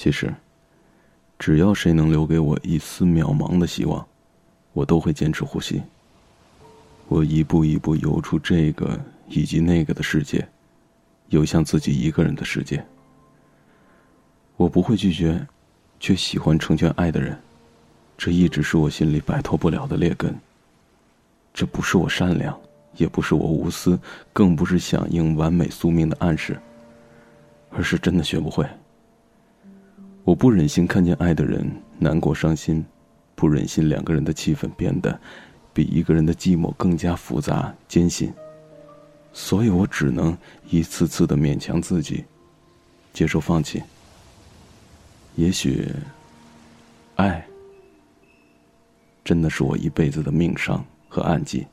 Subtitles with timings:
[0.00, 0.32] 其实，
[1.40, 4.06] 只要谁能留给我一丝渺茫的希望，
[4.72, 5.82] 我都会坚持呼吸。
[7.08, 8.96] 我一步一步游出这个
[9.26, 10.46] 以及那个的世界，
[11.30, 12.86] 游向自己一个人的世界。
[14.56, 15.44] 我不会拒绝，
[15.98, 17.36] 却喜欢成全爱的人，
[18.16, 20.32] 这一直是我心里摆脱不了的劣根。
[21.52, 22.56] 这不是我善良，
[22.94, 23.98] 也不是我无私，
[24.32, 26.56] 更不是响应完美宿命的暗示，
[27.70, 28.64] 而是真的学不会。
[30.28, 31.66] 我不忍心看见爱的人
[31.98, 32.84] 难过伤心，
[33.34, 35.18] 不忍心两个人的气氛变得
[35.72, 38.30] 比一个人的寂寞更加复杂艰辛，
[39.32, 40.36] 所以我只能
[40.68, 42.26] 一次次的勉强自己，
[43.14, 43.82] 接受放弃。
[45.36, 45.90] 也许，
[47.16, 47.42] 爱
[49.24, 51.66] 真的是我一辈子的命伤和暗记。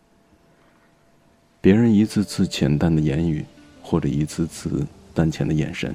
[1.59, 3.43] 别人一次次浅淡的言语，
[3.83, 5.93] 或者一次次淡浅的眼神。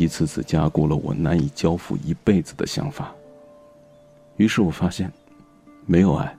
[0.00, 3.12] 一次次加固了我难以交付一辈子的想法。
[4.38, 5.12] 于是我发现，
[5.84, 6.34] 没有爱，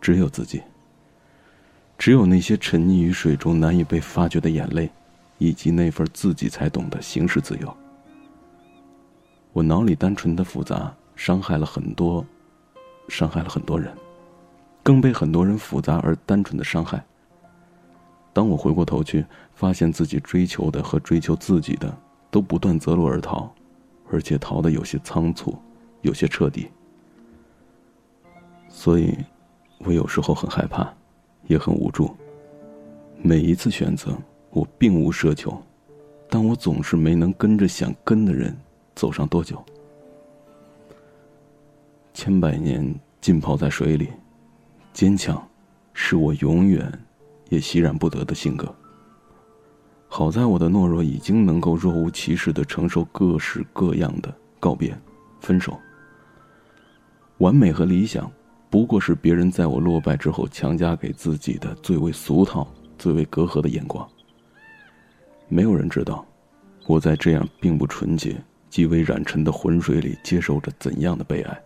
[0.00, 0.62] 只有自己。
[1.98, 4.88] 只有那些沉溺于水中难以被发掘的眼泪，
[5.38, 7.76] 以及那份自己才懂得行使自由。
[9.52, 12.24] 我脑里单纯的复杂，伤害了很多，
[13.08, 13.92] 伤害了很多人，
[14.80, 17.04] 更被很多人复杂而单纯的伤害。
[18.32, 21.92] 当我回过头去，发现自己追求的和追求自己的。
[22.30, 23.52] 都不断择路而逃，
[24.10, 25.56] 而且逃得有些仓促，
[26.02, 26.68] 有些彻底。
[28.68, 29.16] 所以，
[29.78, 30.92] 我有时候很害怕，
[31.46, 32.14] 也很无助。
[33.20, 34.16] 每一次选择，
[34.50, 35.60] 我并无奢求，
[36.28, 38.56] 但我总是没能跟着想跟的人
[38.94, 39.62] 走上多久。
[42.14, 44.08] 千百年浸泡在水里，
[44.92, 45.46] 坚强，
[45.92, 46.90] 是我永远
[47.48, 48.74] 也习然不得的性格。
[50.12, 54.92] 好在我的懦弱已经能够若无其事的承受各式各样的告别、
[55.40, 55.78] 分手。
[57.38, 58.30] 完美和理想，
[58.68, 62.66] 不过是别人在我落败之后强加给自己的最为俗套、
[62.98, 64.06] 最为隔阂的眼光。
[65.48, 66.26] 没有人知道，
[66.88, 68.36] 我在这样并不纯洁、
[68.68, 71.62] 极为染尘的浑水里接受着怎样的悲哀，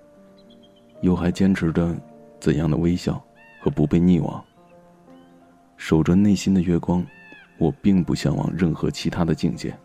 [1.01, 1.97] 又还坚持着
[2.39, 3.21] 怎样的微笑
[3.63, 4.45] 和不被溺亡，
[5.79, 7.05] 守着内心的月光。
[7.57, 9.77] 我并不向往任何其他的境界，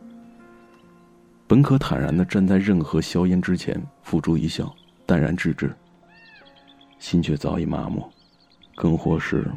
[1.48, 4.74] 本可坦然的站在任何硝烟之前，付诸一笑，
[5.06, 5.72] 淡然置之。
[6.98, 8.04] 心却早已麻木，
[8.76, 9.50] 更或是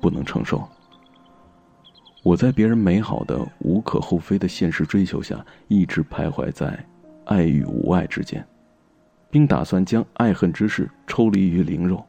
[0.00, 0.68] 不能承受。
[2.22, 6.84] 我在别人美好的、无可厚非的现实追求下，一直徘徊在
[7.24, 8.46] 爱与无爱之间，
[9.30, 12.04] 并打算将爱恨之事抽离于灵肉。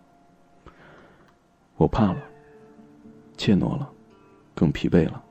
[1.77, 2.17] 我怕了，
[3.37, 3.89] 怯懦了，
[4.53, 5.23] 更疲惫了。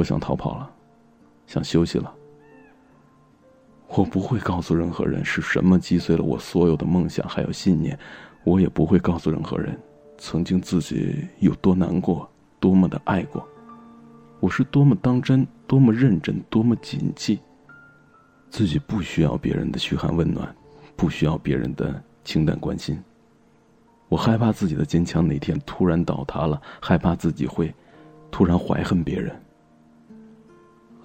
[0.00, 0.70] 我想逃跑了，
[1.46, 2.10] 想休息了。
[3.88, 7.98] 我不会告诉任何人是什么击碎了我所有的梦想还有信念，
[8.42, 9.78] 我也不会告诉任何人，
[10.16, 12.26] 曾经自己有多难过，
[12.58, 13.46] 多么的爱过，
[14.40, 17.38] 我是多么当真，多么认真，多么谨记。
[18.48, 20.56] 自己不需要别人的嘘寒问暖，
[20.96, 22.98] 不需要别人的清淡关心。
[24.08, 27.74] 我害怕自己的坚强哪天突然倒塌了，害怕自己会
[28.30, 29.38] 突然怀恨别人。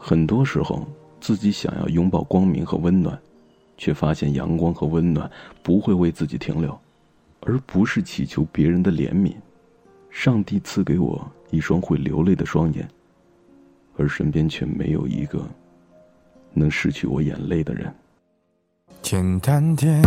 [0.07, 0.85] 很多时候，
[1.19, 3.19] 自己想要拥抱光明和温暖，
[3.75, 5.27] 却发现阳光和温暖
[5.63, 6.79] 不会为自己停留，
[7.41, 9.33] 而不是祈求别人的怜悯。
[10.11, 12.87] 上帝赐给我一双会流泪的双眼，
[13.97, 15.43] 而身边却没有一个
[16.53, 17.91] 能拭去我眼泪的人。
[19.01, 19.99] 简单点，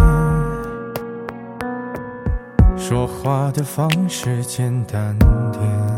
[2.77, 5.98] 说话的方式简单点。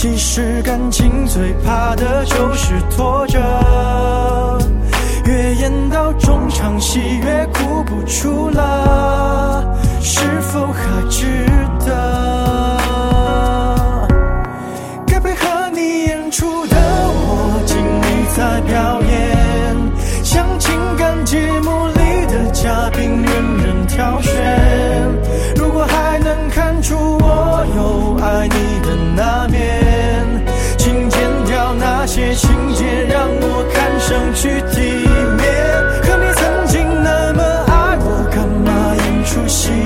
[0.00, 3.36] 其实感情最怕的就是拖着，
[5.24, 9.27] 越演到中场戏越哭不出了，
[39.48, 39.77] she